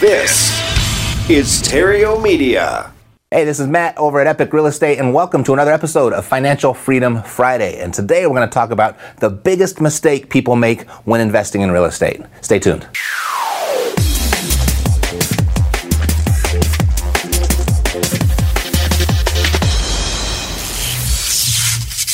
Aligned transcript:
This 0.00 0.48
is 1.28 1.60
Terrio 1.60 2.22
Media. 2.22 2.92
Hey, 3.32 3.44
this 3.44 3.58
is 3.58 3.66
Matt 3.66 3.98
over 3.98 4.20
at 4.20 4.28
Epic 4.28 4.52
Real 4.52 4.66
Estate, 4.66 4.98
and 4.98 5.12
welcome 5.12 5.42
to 5.42 5.52
another 5.52 5.72
episode 5.72 6.12
of 6.12 6.24
Financial 6.24 6.72
Freedom 6.72 7.20
Friday. 7.24 7.80
And 7.80 7.92
today 7.92 8.24
we're 8.26 8.36
going 8.36 8.48
to 8.48 8.54
talk 8.54 8.70
about 8.70 8.96
the 9.18 9.28
biggest 9.28 9.80
mistake 9.80 10.30
people 10.30 10.54
make 10.54 10.88
when 11.04 11.20
investing 11.20 11.62
in 11.62 11.72
real 11.72 11.84
estate. 11.84 12.22
Stay 12.42 12.60
tuned. 12.60 12.86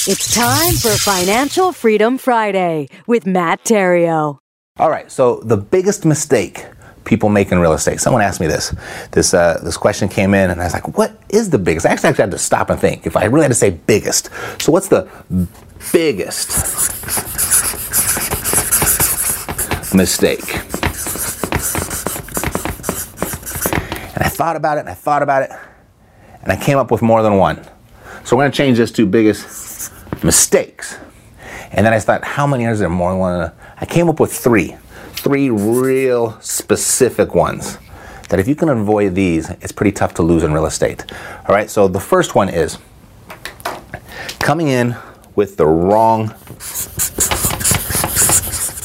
It's 0.07 0.35
time 0.35 0.75
for 0.75 0.97
Financial 0.99 1.73
Freedom 1.73 2.17
Friday 2.17 2.89
with 3.07 3.27
Matt 3.27 3.63
Theriault. 3.65 4.39
All 4.77 4.91
right, 4.91 5.09
so 5.09 5.39
the 5.45 5.57
biggest 5.57 6.05
mistake 6.05 6.67
people 7.05 7.29
make 7.29 7.53
in 7.53 7.61
real 7.61 7.75
estate. 7.75 8.01
Someone 8.01 8.23
asked 8.23 8.41
me 8.41 8.49
this. 8.49 8.75
This 9.13 9.33
uh, 9.33 9.61
this 9.63 9.77
question 9.77 10.09
came 10.09 10.35
in, 10.35 10.51
and 10.51 10.61
I 10.61 10.65
was 10.65 10.73
like, 10.73 10.99
"What 10.99 11.17
is 11.29 11.51
the 11.51 11.59
biggest?" 11.59 11.87
I 11.87 11.91
actually, 11.91 12.09
actually 12.09 12.23
had 12.23 12.31
to 12.33 12.39
stop 12.39 12.71
and 12.71 12.81
think. 12.81 13.07
If 13.07 13.17
I 13.17 13.27
really 13.27 13.45
had 13.45 13.53
to 13.53 13.55
say 13.55 13.71
biggest, 13.71 14.31
so 14.61 14.73
what's 14.73 14.89
the 14.89 15.09
biggest 15.93 16.49
mistake? 19.95 20.57
And 24.15 24.25
I 24.25 24.29
thought 24.29 24.57
about 24.57 24.79
it, 24.79 24.81
and 24.81 24.89
I 24.89 24.95
thought 24.95 25.23
about 25.23 25.45
it, 25.45 25.51
and 26.43 26.51
I 26.51 26.57
came 26.57 26.79
up 26.79 26.91
with 26.91 27.01
more 27.01 27.23
than 27.23 27.37
one. 27.37 27.65
So 28.25 28.35
we're 28.37 28.43
going 28.43 28.51
to 28.51 28.57
change 28.57 28.79
this 28.79 28.91
to 28.91 29.07
biggest 29.07 29.93
mistakes. 30.25 30.99
And 31.71 31.87
then 31.87 31.93
I 31.93 32.01
thought, 32.01 32.25
how 32.25 32.47
many 32.47 32.67
are 32.67 32.77
there 32.77 32.89
more 32.89 33.11
than 33.11 33.21
one? 33.21 33.53
I 33.77 33.87
came 33.87 34.09
up 34.09 34.21
with 34.21 34.33
three. 34.33 34.77
Three 35.15 35.51
real 35.51 36.39
specific 36.41 37.35
ones 37.35 37.79
that 38.29 38.39
if 38.39 38.49
you 38.49 38.55
can 38.55 38.69
avoid 38.69 39.15
these, 39.15 39.51
it's 39.51 39.73
pretty 39.73 39.93
tough 39.93 40.15
to 40.15 40.23
lose 40.23 40.43
in 40.43 40.53
real 40.53 40.67
estate. 40.67 41.05
All 41.49 41.55
right, 41.55 41.71
so 41.71 41.89
the 41.89 42.01
first 42.01 42.35
one 42.35 42.49
is 42.49 42.79
coming 44.41 44.69
in 44.69 44.97
with 45.35 45.57
the 45.57 45.67
wrong 45.67 46.35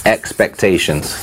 expectations. 0.06 1.16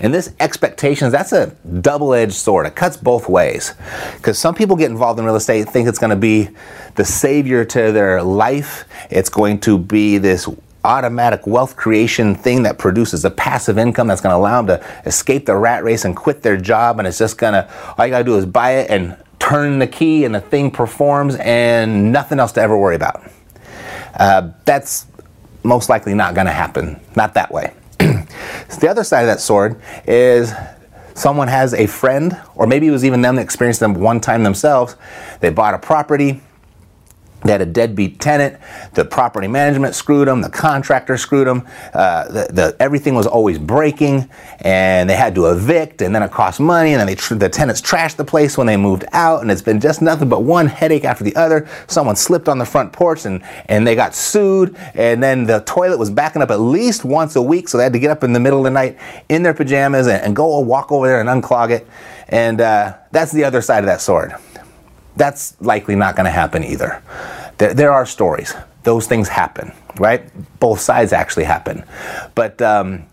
And 0.00 0.14
this 0.14 0.32
expectations, 0.38 1.12
that's 1.12 1.32
a 1.32 1.48
double-edged 1.80 2.34
sword. 2.34 2.66
It 2.66 2.74
cuts 2.74 2.96
both 2.96 3.28
ways. 3.28 3.74
Because 4.16 4.38
some 4.38 4.54
people 4.54 4.76
get 4.76 4.90
involved 4.90 5.18
in 5.18 5.24
real 5.24 5.36
estate 5.36 5.68
think 5.68 5.88
it's 5.88 5.98
going 5.98 6.10
to 6.10 6.16
be 6.16 6.50
the 6.94 7.04
savior 7.04 7.64
to 7.64 7.92
their 7.92 8.22
life. 8.22 8.84
It's 9.10 9.28
going 9.28 9.60
to 9.60 9.78
be 9.78 10.18
this 10.18 10.48
automatic 10.84 11.46
wealth 11.46 11.76
creation 11.76 12.34
thing 12.34 12.62
that 12.62 12.78
produces 12.78 13.24
a 13.24 13.30
passive 13.30 13.78
income 13.78 14.06
that's 14.06 14.20
going 14.20 14.32
to 14.32 14.36
allow 14.36 14.62
them 14.62 14.78
to 14.78 14.86
escape 15.06 15.46
the 15.46 15.56
rat 15.56 15.82
race 15.84 16.04
and 16.04 16.16
quit 16.16 16.42
their 16.42 16.56
job. 16.56 16.98
And 16.98 17.08
it's 17.08 17.18
just 17.18 17.36
going 17.36 17.54
to, 17.54 17.68
all 17.96 18.06
you 18.06 18.12
got 18.12 18.18
to 18.18 18.24
do 18.24 18.36
is 18.36 18.46
buy 18.46 18.76
it 18.76 18.90
and 18.90 19.16
turn 19.38 19.78
the 19.78 19.86
key 19.86 20.24
and 20.24 20.34
the 20.34 20.40
thing 20.40 20.70
performs 20.70 21.36
and 21.36 22.12
nothing 22.12 22.38
else 22.38 22.52
to 22.52 22.60
ever 22.60 22.76
worry 22.76 22.96
about. 22.96 23.22
Uh, 24.14 24.50
that's 24.64 25.06
most 25.62 25.88
likely 25.88 26.14
not 26.14 26.34
going 26.34 26.46
to 26.46 26.52
happen. 26.52 27.00
Not 27.16 27.34
that 27.34 27.52
way. 27.52 27.72
The 28.76 28.88
other 28.88 29.04
side 29.04 29.22
of 29.22 29.26
that 29.26 29.40
sword 29.40 29.80
is 30.06 30.52
someone 31.14 31.48
has 31.48 31.74
a 31.74 31.86
friend, 31.86 32.40
or 32.54 32.66
maybe 32.66 32.86
it 32.86 32.90
was 32.90 33.04
even 33.04 33.22
them 33.22 33.36
that 33.36 33.42
experienced 33.42 33.80
them 33.80 33.94
one 33.94 34.20
time 34.20 34.42
themselves. 34.42 34.96
They 35.40 35.50
bought 35.50 35.74
a 35.74 35.78
property, 35.78 36.42
they 37.44 37.52
had 37.52 37.60
a 37.60 37.66
deadbeat 37.66 38.20
tenant. 38.20 38.60
The 38.94 39.04
property 39.04 39.46
management 39.46 39.94
screwed 39.94 40.26
them. 40.26 40.40
The 40.40 40.50
contractor 40.50 41.16
screwed 41.16 41.46
them. 41.46 41.66
Uh, 41.94 42.24
the, 42.24 42.52
the, 42.52 42.76
everything 42.80 43.14
was 43.14 43.26
always 43.26 43.58
breaking, 43.58 44.28
and 44.60 45.08
they 45.08 45.14
had 45.14 45.34
to 45.36 45.46
evict, 45.46 46.02
and 46.02 46.12
then 46.14 46.22
it 46.22 46.32
cost 46.32 46.58
money. 46.58 46.94
And 46.94 47.08
then 47.08 47.16
tr- 47.16 47.34
the 47.34 47.48
tenants 47.48 47.80
trashed 47.80 48.16
the 48.16 48.24
place 48.24 48.58
when 48.58 48.66
they 48.66 48.76
moved 48.76 49.04
out, 49.12 49.42
and 49.42 49.50
it's 49.50 49.62
been 49.62 49.78
just 49.78 50.02
nothing 50.02 50.28
but 50.28 50.42
one 50.42 50.66
headache 50.66 51.04
after 51.04 51.22
the 51.22 51.34
other. 51.36 51.68
Someone 51.86 52.16
slipped 52.16 52.48
on 52.48 52.58
the 52.58 52.66
front 52.66 52.92
porch, 52.92 53.24
and 53.24 53.42
and 53.66 53.86
they 53.86 53.94
got 53.94 54.14
sued. 54.14 54.76
And 54.94 55.22
then 55.22 55.44
the 55.44 55.60
toilet 55.60 55.98
was 55.98 56.10
backing 56.10 56.42
up 56.42 56.50
at 56.50 56.60
least 56.60 57.04
once 57.04 57.36
a 57.36 57.42
week, 57.42 57.68
so 57.68 57.78
they 57.78 57.84
had 57.84 57.92
to 57.92 58.00
get 58.00 58.10
up 58.10 58.24
in 58.24 58.32
the 58.32 58.40
middle 58.40 58.58
of 58.58 58.64
the 58.64 58.70
night 58.70 58.98
in 59.28 59.44
their 59.44 59.54
pajamas 59.54 60.08
and, 60.08 60.20
and 60.22 60.34
go 60.34 60.58
walk 60.58 60.90
over 60.90 61.06
there 61.06 61.20
and 61.20 61.28
unclog 61.28 61.70
it. 61.70 61.86
And 62.28 62.60
uh, 62.60 62.96
that's 63.12 63.32
the 63.32 63.44
other 63.44 63.62
side 63.62 63.80
of 63.80 63.86
that 63.86 64.00
sword. 64.00 64.34
That's 65.18 65.60
likely 65.60 65.96
not 65.96 66.16
going 66.16 66.24
to 66.26 66.30
happen 66.30 66.64
either. 66.64 67.02
There, 67.58 67.74
there, 67.74 67.92
are 67.92 68.06
stories. 68.06 68.54
Those 68.84 69.06
things 69.08 69.28
happen, 69.28 69.72
right? 69.98 70.22
Both 70.60 70.80
sides 70.80 71.12
actually 71.12 71.44
happen. 71.44 71.84
But 72.36 72.62
um, 72.62 73.04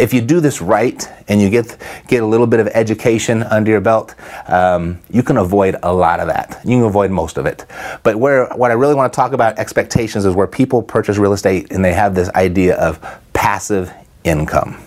if 0.00 0.12
you 0.12 0.20
do 0.20 0.40
this 0.40 0.60
right 0.60 1.08
and 1.28 1.40
you 1.40 1.48
get 1.48 1.78
get 2.08 2.24
a 2.24 2.26
little 2.26 2.48
bit 2.48 2.58
of 2.58 2.66
education 2.68 3.44
under 3.44 3.70
your 3.70 3.80
belt, 3.80 4.16
um, 4.48 4.98
you 5.08 5.22
can 5.22 5.36
avoid 5.36 5.76
a 5.84 5.94
lot 5.94 6.18
of 6.18 6.26
that. 6.26 6.60
You 6.64 6.78
can 6.78 6.86
avoid 6.86 7.12
most 7.12 7.38
of 7.38 7.46
it. 7.46 7.64
But 8.02 8.16
where 8.16 8.48
what 8.56 8.72
I 8.72 8.74
really 8.74 8.96
want 8.96 9.12
to 9.12 9.16
talk 9.16 9.32
about 9.32 9.56
expectations 9.56 10.24
is 10.24 10.34
where 10.34 10.48
people 10.48 10.82
purchase 10.82 11.18
real 11.18 11.32
estate 11.32 11.70
and 11.70 11.84
they 11.84 11.94
have 11.94 12.16
this 12.16 12.28
idea 12.30 12.76
of 12.76 12.98
passive 13.32 13.92
income 14.24 14.82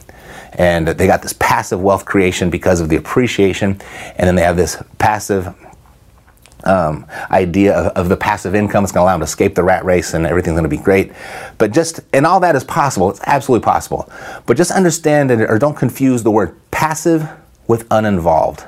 and 0.57 0.87
they 0.87 1.07
got 1.07 1.21
this 1.21 1.33
passive 1.33 1.81
wealth 1.81 2.03
creation 2.05 2.49
because 2.49 2.81
of 2.81 2.89
the 2.89 2.95
appreciation, 2.95 3.79
and 4.15 4.27
then 4.27 4.35
they 4.35 4.41
have 4.41 4.57
this 4.57 4.81
passive 4.97 5.53
um, 6.67 7.05
idea 7.31 7.73
of, 7.73 7.87
of, 7.93 8.09
the 8.09 8.17
passive 8.17 8.53
income. 8.53 8.83
It's 8.83 8.91
going 8.91 9.01
to 9.01 9.05
allow 9.05 9.13
them 9.13 9.21
to 9.21 9.25
escape 9.25 9.55
the 9.55 9.63
rat 9.63 9.85
race 9.85 10.13
and 10.13 10.25
everything's 10.25 10.53
going 10.53 10.63
to 10.63 10.69
be 10.69 10.77
great. 10.77 11.11
But 11.57 11.71
just, 11.71 12.01
and 12.13 12.25
all 12.25 12.39
that 12.41 12.55
is 12.55 12.63
possible. 12.63 13.09
It's 13.09 13.21
absolutely 13.25 13.63
possible. 13.63 14.11
But 14.45 14.57
just 14.57 14.71
understand 14.71 15.31
it, 15.31 15.41
or 15.41 15.57
don't 15.57 15.77
confuse 15.77 16.23
the 16.23 16.31
word 16.31 16.55
passive 16.71 17.27
with 17.67 17.87
uninvolved. 17.89 18.65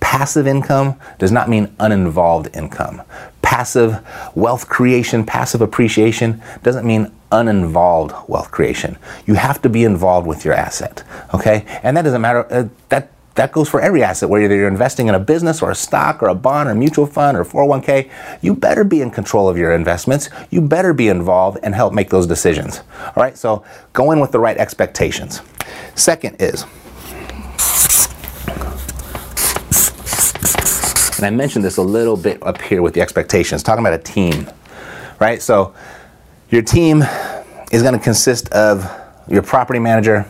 Passive 0.00 0.46
income 0.46 0.98
does 1.18 1.32
not 1.32 1.48
mean 1.48 1.74
uninvolved 1.78 2.54
income. 2.54 3.02
Passive 3.40 4.04
wealth 4.34 4.68
creation, 4.68 5.24
passive 5.24 5.60
appreciation 5.60 6.42
doesn't 6.62 6.86
mean 6.86 7.10
uninvolved 7.30 8.12
wealth 8.28 8.50
creation. 8.50 8.98
You 9.26 9.34
have 9.34 9.62
to 9.62 9.68
be 9.68 9.84
involved 9.84 10.26
with 10.26 10.44
your 10.44 10.54
asset, 10.54 11.02
okay? 11.32 11.64
And 11.82 11.96
that 11.96 12.02
doesn't 12.02 12.20
matter. 12.20 12.46
Uh, 12.52 12.68
that 12.88 13.10
that 13.34 13.52
goes 13.52 13.68
for 13.68 13.80
every 13.80 14.02
asset, 14.02 14.28
whether 14.28 14.54
you're 14.54 14.68
investing 14.68 15.08
in 15.08 15.14
a 15.14 15.20
business 15.20 15.62
or 15.62 15.70
a 15.70 15.74
stock 15.74 16.22
or 16.22 16.28
a 16.28 16.34
bond 16.34 16.68
or 16.68 16.72
a 16.72 16.74
mutual 16.74 17.06
fund 17.06 17.36
or 17.36 17.44
401k. 17.44 18.10
You 18.42 18.54
better 18.54 18.84
be 18.84 19.00
in 19.00 19.10
control 19.10 19.48
of 19.48 19.56
your 19.56 19.72
investments. 19.72 20.28
You 20.50 20.60
better 20.60 20.92
be 20.92 21.08
involved 21.08 21.58
and 21.62 21.74
help 21.74 21.94
make 21.94 22.10
those 22.10 22.26
decisions. 22.26 22.80
All 23.04 23.22
right, 23.22 23.36
so 23.36 23.64
go 23.92 24.12
in 24.12 24.20
with 24.20 24.32
the 24.32 24.38
right 24.38 24.56
expectations. 24.58 25.40
Second 25.94 26.36
is, 26.40 26.64
and 31.16 31.26
I 31.26 31.30
mentioned 31.30 31.64
this 31.64 31.76
a 31.76 31.82
little 31.82 32.16
bit 32.16 32.42
up 32.42 32.60
here 32.60 32.82
with 32.82 32.94
the 32.94 33.00
expectations, 33.00 33.62
talking 33.62 33.84
about 33.84 33.98
a 33.98 34.02
team, 34.02 34.50
right? 35.20 35.40
So 35.40 35.74
your 36.50 36.62
team 36.62 37.02
is 37.70 37.82
going 37.82 37.94
to 37.94 38.00
consist 38.00 38.48
of 38.50 38.90
your 39.28 39.42
property 39.42 39.78
manager, 39.78 40.28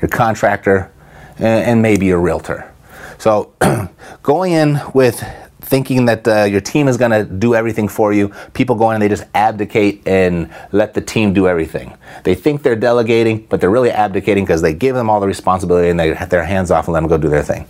your 0.00 0.08
contractor, 0.08 0.90
and 1.40 1.82
maybe 1.82 2.10
a 2.10 2.18
realtor. 2.18 2.72
So 3.18 3.52
going 4.22 4.52
in 4.52 4.80
with 4.94 5.22
thinking 5.70 6.06
that 6.06 6.26
uh, 6.26 6.42
your 6.42 6.60
team 6.60 6.88
is 6.88 6.96
going 6.96 7.12
to 7.12 7.24
do 7.24 7.54
everything 7.54 7.86
for 7.86 8.12
you. 8.12 8.34
People 8.54 8.74
go 8.74 8.90
in 8.90 8.94
and 8.94 9.02
they 9.02 9.08
just 9.08 9.22
abdicate 9.34 10.02
and 10.06 10.52
let 10.72 10.94
the 10.94 11.00
team 11.00 11.32
do 11.32 11.46
everything. 11.46 11.96
They 12.24 12.34
think 12.34 12.64
they're 12.64 12.74
delegating, 12.74 13.46
but 13.46 13.60
they're 13.60 13.70
really 13.70 13.92
abdicating 13.92 14.44
because 14.44 14.62
they 14.62 14.74
give 14.74 14.96
them 14.96 15.08
all 15.08 15.20
the 15.20 15.28
responsibility 15.28 15.88
and 15.88 15.98
they 15.98 16.12
have 16.12 16.28
their 16.28 16.42
hands 16.42 16.72
off 16.72 16.88
and 16.88 16.94
let 16.94 17.00
them 17.00 17.08
go 17.08 17.18
do 17.18 17.28
their 17.28 17.44
thing. 17.44 17.68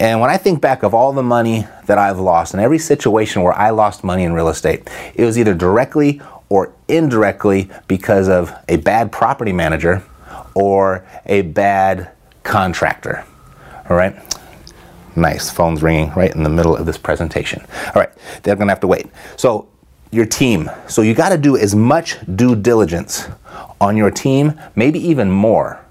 And 0.00 0.20
when 0.20 0.30
I 0.30 0.36
think 0.36 0.60
back 0.60 0.82
of 0.82 0.94
all 0.94 1.12
the 1.12 1.22
money 1.22 1.68
that 1.86 1.96
I've 1.96 2.18
lost 2.18 2.54
in 2.54 2.60
every 2.60 2.78
situation 2.78 3.42
where 3.42 3.56
I 3.56 3.70
lost 3.70 4.02
money 4.02 4.24
in 4.24 4.32
real 4.32 4.48
estate, 4.48 4.90
it 5.14 5.24
was 5.24 5.38
either 5.38 5.54
directly 5.54 6.20
or 6.48 6.72
indirectly 6.88 7.70
because 7.86 8.28
of 8.28 8.52
a 8.68 8.78
bad 8.78 9.12
property 9.12 9.52
manager 9.52 10.02
or 10.54 11.06
a 11.26 11.42
bad 11.42 12.10
contractor. 12.48 13.24
All 13.88 13.96
right? 13.96 14.16
Nice. 15.14 15.50
Phone's 15.50 15.82
ringing 15.82 16.10
right 16.14 16.34
in 16.34 16.42
the 16.42 16.50
middle 16.50 16.76
of 16.76 16.86
this 16.86 16.98
presentation. 16.98 17.64
All 17.86 18.00
right. 18.02 18.10
They're 18.42 18.56
going 18.56 18.68
to 18.68 18.72
have 18.72 18.80
to 18.80 18.86
wait. 18.86 19.06
So, 19.36 19.68
your 20.10 20.26
team. 20.26 20.70
So, 20.88 21.02
you 21.02 21.14
got 21.14 21.28
to 21.30 21.38
do 21.38 21.56
as 21.56 21.74
much 21.74 22.18
due 22.36 22.56
diligence 22.56 23.28
on 23.80 23.96
your 23.96 24.10
team, 24.10 24.58
maybe 24.74 24.98
even 24.98 25.30
more 25.30 25.84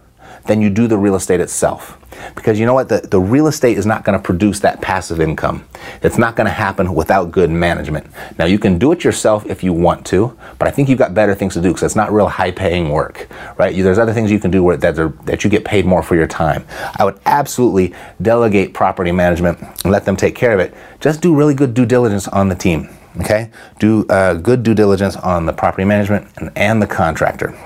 than 0.45 0.61
you 0.61 0.69
do 0.69 0.87
the 0.87 0.97
real 0.97 1.15
estate 1.15 1.39
itself. 1.39 1.97
Because 2.35 2.59
you 2.59 2.65
know 2.65 2.73
what? 2.73 2.89
The, 2.89 2.99
the 2.99 3.19
real 3.19 3.47
estate 3.47 3.77
is 3.77 3.85
not 3.85 4.03
going 4.03 4.17
to 4.17 4.23
produce 4.23 4.59
that 4.61 4.81
passive 4.81 5.19
income. 5.21 5.65
It's 6.01 6.17
not 6.17 6.35
going 6.35 6.45
to 6.45 6.53
happen 6.53 6.93
without 6.95 7.31
good 7.31 7.49
management. 7.49 8.07
Now, 8.39 8.45
you 8.45 8.57
can 8.57 8.79
do 8.79 8.91
it 8.91 9.03
yourself 9.03 9.45
if 9.45 9.63
you 9.63 9.73
want 9.73 10.05
to, 10.07 10.37
but 10.57 10.67
I 10.67 10.71
think 10.71 10.89
you've 10.89 10.99
got 10.99 11.13
better 11.13 11.35
things 11.35 11.53
to 11.53 11.61
do 11.61 11.69
because 11.69 11.83
it's 11.83 11.95
not 11.95 12.11
real 12.11 12.27
high 12.27 12.51
paying 12.51 12.89
work, 12.89 13.27
right? 13.57 13.73
You, 13.73 13.83
there's 13.83 13.97
other 13.97 14.13
things 14.13 14.31
you 14.31 14.39
can 14.39 14.51
do 14.51 14.63
where, 14.63 14.77
that, 14.77 14.97
are, 14.99 15.09
that 15.25 15.43
you 15.43 15.49
get 15.49 15.65
paid 15.65 15.85
more 15.85 16.03
for 16.03 16.15
your 16.15 16.27
time. 16.27 16.65
I 16.97 17.03
would 17.03 17.19
absolutely 17.25 17.93
delegate 18.21 18.73
property 18.73 19.11
management 19.11 19.59
and 19.61 19.91
let 19.91 20.05
them 20.05 20.15
take 20.15 20.35
care 20.35 20.53
of 20.53 20.59
it. 20.59 20.73
Just 20.99 21.21
do 21.21 21.35
really 21.35 21.53
good 21.53 21.73
due 21.73 21.85
diligence 21.85 22.27
on 22.27 22.49
the 22.49 22.55
team, 22.55 22.89
okay? 23.21 23.49
Do 23.79 24.05
uh, 24.07 24.35
good 24.35 24.63
due 24.63 24.73
diligence 24.73 25.15
on 25.15 25.45
the 25.45 25.53
property 25.53 25.85
management 25.85 26.27
and, 26.37 26.51
and 26.55 26.81
the 26.81 26.87
contractor. 26.87 27.57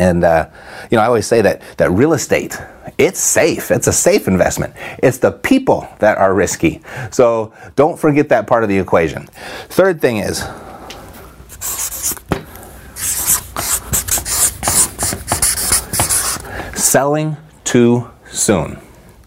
And 0.00 0.22
uh, 0.22 0.48
you 0.90 0.96
know, 0.96 1.02
I 1.02 1.06
always 1.06 1.26
say 1.26 1.42
that 1.42 1.62
that 1.78 1.90
real 1.90 2.12
estate, 2.12 2.56
it's 2.98 3.18
safe. 3.18 3.70
It's 3.70 3.88
a 3.88 3.92
safe 3.92 4.28
investment. 4.28 4.74
It's 5.02 5.18
the 5.18 5.32
people 5.32 5.88
that 5.98 6.18
are 6.18 6.34
risky. 6.34 6.82
So 7.10 7.52
don't 7.74 7.98
forget 7.98 8.28
that 8.28 8.46
part 8.46 8.62
of 8.62 8.68
the 8.68 8.78
equation. 8.78 9.26
Third 9.68 10.00
thing 10.00 10.18
is 10.18 10.44
selling 16.88 17.36
too 17.64 18.10
soon. 18.30 18.78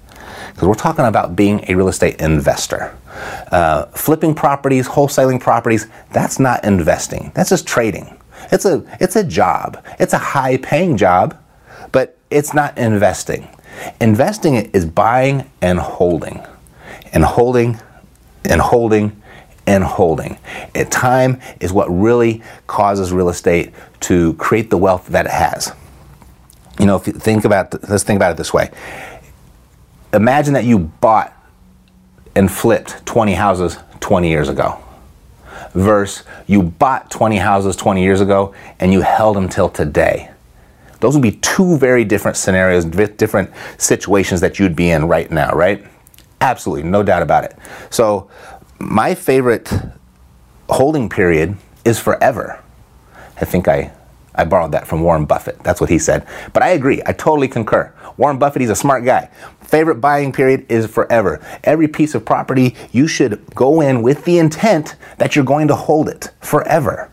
Because 0.09 0.67
we're 0.67 0.73
talking 0.73 1.05
about 1.05 1.35
being 1.35 1.63
a 1.69 1.75
real 1.75 1.87
estate 1.87 2.19
investor. 2.19 2.95
Uh, 3.51 3.85
flipping 3.87 4.33
properties, 4.33 4.87
wholesaling 4.87 5.39
properties, 5.39 5.87
that's 6.11 6.39
not 6.39 6.63
investing. 6.63 7.31
That's 7.35 7.49
just 7.49 7.67
trading. 7.67 8.17
It's 8.51 8.65
a 8.65 8.83
it's 8.99 9.15
a 9.15 9.23
job. 9.23 9.83
It's 9.99 10.13
a 10.13 10.17
high 10.17 10.57
paying 10.57 10.97
job, 10.97 11.37
but 11.91 12.17
it's 12.29 12.53
not 12.53 12.77
investing. 12.77 13.47
Investing 13.99 14.55
is 14.55 14.85
buying 14.85 15.49
and 15.61 15.79
holding. 15.79 16.43
And 17.13 17.23
holding 17.23 17.79
and 18.45 18.61
holding 18.61 19.21
and 19.67 19.83
holding. 19.83 20.37
At 20.73 20.91
time 20.91 21.39
is 21.59 21.71
what 21.71 21.87
really 21.89 22.41
causes 22.67 23.13
real 23.13 23.29
estate 23.29 23.73
to 24.01 24.33
create 24.35 24.69
the 24.69 24.77
wealth 24.77 25.07
that 25.07 25.25
it 25.25 25.31
has. 25.31 25.73
You 26.81 26.87
know, 26.87 26.95
if 26.95 27.05
you 27.05 27.13
think 27.13 27.45
about 27.45 27.87
let's 27.87 28.03
think 28.03 28.17
about 28.17 28.31
it 28.31 28.37
this 28.37 28.51
way. 28.51 28.71
Imagine 30.13 30.55
that 30.55 30.65
you 30.65 30.79
bought 30.79 31.31
and 32.35 32.51
flipped 32.51 33.05
20 33.05 33.35
houses 33.35 33.77
20 33.99 34.27
years 34.27 34.49
ago 34.49 34.81
versus 35.75 36.25
you 36.47 36.63
bought 36.63 37.11
20 37.11 37.37
houses 37.37 37.75
20 37.75 38.01
years 38.01 38.19
ago 38.19 38.55
and 38.79 38.91
you 38.91 39.01
held 39.01 39.35
them 39.35 39.47
till 39.47 39.69
today. 39.69 40.31
Those 41.01 41.13
would 41.13 41.21
be 41.21 41.33
two 41.33 41.77
very 41.77 42.03
different 42.03 42.35
scenarios, 42.35 42.83
different 42.85 43.51
situations 43.77 44.41
that 44.41 44.57
you'd 44.57 44.75
be 44.75 44.89
in 44.89 45.05
right 45.07 45.29
now, 45.29 45.51
right? 45.51 45.85
Absolutely, 46.41 46.89
no 46.89 47.03
doubt 47.03 47.21
about 47.21 47.43
it. 47.43 47.55
So, 47.91 48.27
my 48.79 49.13
favorite 49.13 49.71
holding 50.67 51.09
period 51.09 51.57
is 51.85 51.99
forever. 51.99 52.59
I 53.39 53.45
think 53.45 53.67
I 53.67 53.91
I 54.35 54.45
borrowed 54.45 54.71
that 54.71 54.87
from 54.87 55.01
Warren 55.01 55.25
Buffett. 55.25 55.59
That's 55.63 55.81
what 55.81 55.89
he 55.89 55.99
said. 55.99 56.25
But 56.53 56.63
I 56.63 56.69
agree. 56.69 57.01
I 57.05 57.13
totally 57.13 57.47
concur. 57.47 57.93
Warren 58.17 58.39
Buffett, 58.39 58.61
he's 58.61 58.69
a 58.69 58.75
smart 58.75 59.05
guy. 59.05 59.29
Favorite 59.61 59.95
buying 59.95 60.31
period 60.31 60.65
is 60.69 60.85
forever. 60.87 61.39
Every 61.63 61.87
piece 61.87 62.15
of 62.15 62.25
property, 62.25 62.75
you 62.91 63.07
should 63.07 63.45
go 63.55 63.81
in 63.81 64.01
with 64.01 64.25
the 64.25 64.37
intent 64.37 64.95
that 65.17 65.35
you're 65.35 65.45
going 65.45 65.67
to 65.67 65.75
hold 65.75 66.09
it 66.09 66.31
forever 66.39 67.10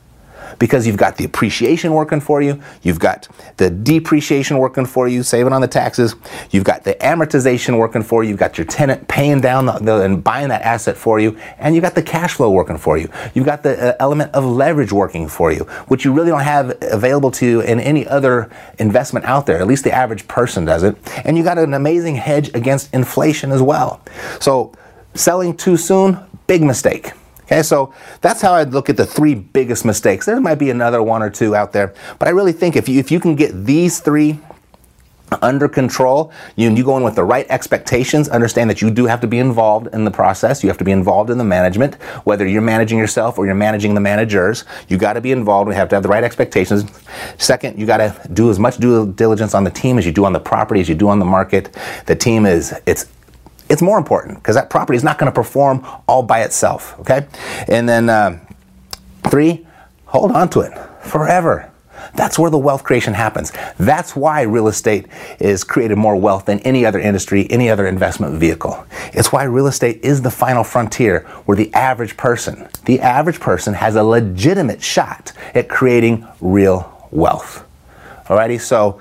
because 0.58 0.86
you've 0.86 0.96
got 0.96 1.16
the 1.16 1.24
appreciation 1.24 1.92
working 1.92 2.20
for 2.20 2.42
you, 2.42 2.60
you've 2.82 2.98
got 2.98 3.28
the 3.56 3.70
depreciation 3.70 4.58
working 4.58 4.86
for 4.86 5.08
you, 5.08 5.22
saving 5.22 5.52
on 5.52 5.60
the 5.60 5.68
taxes, 5.68 6.14
you've 6.50 6.64
got 6.64 6.84
the 6.84 6.94
amortization 6.94 7.78
working 7.78 8.02
for 8.02 8.22
you, 8.22 8.30
you've 8.30 8.38
got 8.38 8.58
your 8.58 8.66
tenant 8.66 9.08
paying 9.08 9.40
down 9.40 9.66
the, 9.66 9.72
the, 9.72 10.02
and 10.02 10.22
buying 10.22 10.48
that 10.48 10.62
asset 10.62 10.96
for 10.96 11.20
you, 11.20 11.38
and 11.58 11.74
you've 11.74 11.82
got 11.82 11.94
the 11.94 12.02
cash 12.02 12.34
flow 12.34 12.50
working 12.50 12.78
for 12.78 12.98
you. 12.98 13.10
You've 13.34 13.46
got 13.46 13.62
the 13.62 13.94
uh, 13.94 13.96
element 14.00 14.32
of 14.34 14.44
leverage 14.44 14.92
working 14.92 15.28
for 15.28 15.52
you, 15.52 15.64
which 15.88 16.04
you 16.04 16.12
really 16.12 16.28
don't 16.28 16.40
have 16.40 16.76
available 16.82 17.30
to 17.32 17.46
you 17.46 17.60
in 17.60 17.80
any 17.80 18.06
other 18.06 18.50
investment 18.78 19.24
out 19.26 19.46
there. 19.46 19.58
At 19.58 19.66
least 19.66 19.84
the 19.84 19.92
average 19.92 20.26
person 20.28 20.64
doesn't. 20.64 20.98
And 21.24 21.36
you 21.36 21.44
got 21.44 21.58
an 21.58 21.74
amazing 21.74 22.16
hedge 22.16 22.54
against 22.54 22.92
inflation 22.92 23.52
as 23.52 23.62
well. 23.62 24.00
So 24.40 24.72
selling 25.14 25.56
too 25.56 25.76
soon, 25.76 26.18
big 26.46 26.62
mistake. 26.62 27.12
Okay, 27.48 27.62
so 27.62 27.94
that's 28.20 28.42
how 28.42 28.52
I'd 28.52 28.74
look 28.74 28.90
at 28.90 28.98
the 28.98 29.06
three 29.06 29.34
biggest 29.34 29.86
mistakes. 29.86 30.26
There 30.26 30.38
might 30.38 30.56
be 30.56 30.68
another 30.68 31.02
one 31.02 31.22
or 31.22 31.30
two 31.30 31.56
out 31.56 31.72
there, 31.72 31.94
but 32.18 32.28
I 32.28 32.32
really 32.32 32.52
think 32.52 32.76
if 32.76 32.90
you 32.90 33.00
if 33.00 33.10
you 33.10 33.18
can 33.18 33.36
get 33.36 33.64
these 33.64 34.00
three 34.00 34.38
under 35.40 35.66
control, 35.66 36.30
you, 36.56 36.70
you 36.74 36.84
go 36.84 36.96
in 36.98 37.02
with 37.04 37.14
the 37.14 37.24
right 37.24 37.46
expectations, 37.48 38.28
understand 38.28 38.68
that 38.68 38.82
you 38.82 38.90
do 38.90 39.06
have 39.06 39.20
to 39.22 39.26
be 39.26 39.38
involved 39.38 39.88
in 39.94 40.04
the 40.04 40.10
process. 40.10 40.62
You 40.62 40.68
have 40.68 40.78
to 40.78 40.84
be 40.84 40.92
involved 40.92 41.30
in 41.30 41.38
the 41.38 41.44
management, 41.44 41.94
whether 42.24 42.46
you're 42.46 42.62
managing 42.62 42.98
yourself 42.98 43.38
or 43.38 43.46
you're 43.46 43.54
managing 43.54 43.94
the 43.94 44.00
managers. 44.00 44.64
You 44.88 44.98
got 44.98 45.14
to 45.14 45.20
be 45.20 45.32
involved. 45.32 45.68
We 45.68 45.74
have 45.74 45.88
to 45.90 45.96
have 45.96 46.02
the 46.02 46.08
right 46.08 46.24
expectations. 46.24 46.84
Second, 47.38 47.78
you 47.78 47.86
got 47.86 47.98
to 47.98 48.28
do 48.32 48.50
as 48.50 48.58
much 48.58 48.76
due 48.76 49.10
diligence 49.12 49.54
on 49.54 49.64
the 49.64 49.70
team 49.70 49.98
as 49.98 50.04
you 50.04 50.12
do 50.12 50.24
on 50.24 50.32
the 50.32 50.40
property, 50.40 50.80
as 50.80 50.88
you 50.88 50.94
do 50.94 51.08
on 51.08 51.18
the 51.18 51.24
market. 51.24 51.76
The 52.06 52.16
team 52.16 52.46
is, 52.46 52.74
it's 52.86 53.06
it's 53.68 53.82
more 53.82 53.98
important 53.98 54.38
because 54.38 54.56
that 54.56 54.70
property 54.70 54.96
is 54.96 55.04
not 55.04 55.18
going 55.18 55.30
to 55.30 55.34
perform 55.34 55.86
all 56.06 56.22
by 56.22 56.42
itself. 56.42 56.98
Okay, 57.00 57.26
and 57.68 57.88
then 57.88 58.08
uh, 58.08 58.38
three, 59.28 59.66
hold 60.06 60.32
on 60.32 60.48
to 60.50 60.60
it 60.60 60.72
forever. 61.02 61.70
That's 62.14 62.38
where 62.38 62.50
the 62.50 62.58
wealth 62.58 62.84
creation 62.84 63.14
happens. 63.14 63.52
That's 63.78 64.16
why 64.16 64.42
real 64.42 64.68
estate 64.68 65.06
is 65.40 65.64
created 65.64 65.98
more 65.98 66.16
wealth 66.16 66.46
than 66.46 66.58
any 66.60 66.86
other 66.86 66.98
industry, 66.98 67.50
any 67.50 67.68
other 67.68 67.86
investment 67.86 68.38
vehicle. 68.38 68.84
It's 69.12 69.32
why 69.32 69.44
real 69.44 69.66
estate 69.66 70.00
is 70.02 70.22
the 70.22 70.30
final 70.30 70.64
frontier 70.64 71.20
where 71.44 71.56
the 71.56 71.72
average 71.74 72.16
person, 72.16 72.68
the 72.86 73.00
average 73.00 73.40
person 73.40 73.74
has 73.74 73.96
a 73.96 74.02
legitimate 74.02 74.82
shot 74.82 75.32
at 75.54 75.68
creating 75.68 76.26
real 76.40 77.08
wealth. 77.10 77.64
Alrighty, 78.26 78.60
so 78.60 79.00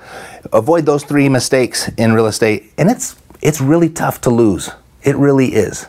avoid 0.52 0.86
those 0.86 1.04
three 1.04 1.28
mistakes 1.28 1.88
in 1.96 2.12
real 2.12 2.26
estate, 2.26 2.72
and 2.78 2.90
it's 2.90 3.16
it's 3.42 3.60
really 3.60 3.88
tough 3.88 4.20
to 4.22 4.30
lose. 4.30 4.70
It 5.02 5.16
really 5.16 5.54
is. 5.54 5.86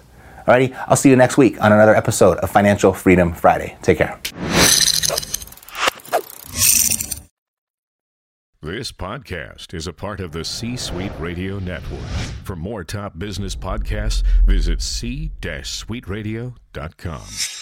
Alrighty, 0.47 0.75
I'll 0.87 0.95
see 0.95 1.09
you 1.09 1.15
next 1.15 1.37
week 1.37 1.61
on 1.61 1.71
another 1.71 1.95
episode 1.95 2.37
of 2.39 2.49
Financial 2.49 2.93
Freedom 2.93 3.33
Friday. 3.33 3.77
Take 3.81 3.99
care. 3.99 4.19
This 8.61 8.91
podcast 8.91 9.73
is 9.73 9.87
a 9.87 9.93
part 9.93 10.19
of 10.19 10.33
the 10.33 10.43
C 10.43 10.75
Suite 10.75 11.13
Radio 11.17 11.59
Network. 11.59 12.03
For 12.43 12.57
more 12.57 12.83
top 12.83 13.17
business 13.17 13.55
podcasts, 13.55 14.21
visit 14.45 14.81
c-suiteradio.com. 14.81 17.58